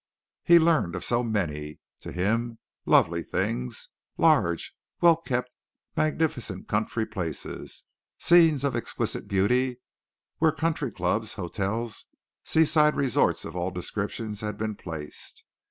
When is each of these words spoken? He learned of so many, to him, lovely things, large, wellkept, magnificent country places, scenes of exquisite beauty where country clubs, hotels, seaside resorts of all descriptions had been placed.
He 0.43 0.57
learned 0.57 0.95
of 0.95 1.03
so 1.03 1.21
many, 1.21 1.79
to 1.99 2.11
him, 2.11 2.57
lovely 2.87 3.21
things, 3.21 3.89
large, 4.17 4.73
wellkept, 4.99 5.55
magnificent 5.95 6.67
country 6.67 7.05
places, 7.05 7.83
scenes 8.17 8.63
of 8.63 8.75
exquisite 8.75 9.27
beauty 9.27 9.77
where 10.39 10.51
country 10.53 10.89
clubs, 10.91 11.35
hotels, 11.35 12.05
seaside 12.43 12.95
resorts 12.95 13.45
of 13.45 13.55
all 13.55 13.69
descriptions 13.69 14.41
had 14.41 14.57
been 14.57 14.75
placed. 14.75 15.43